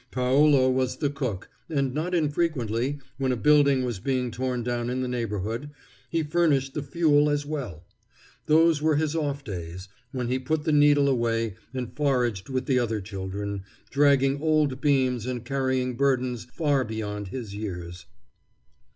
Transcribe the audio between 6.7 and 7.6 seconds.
the fuel as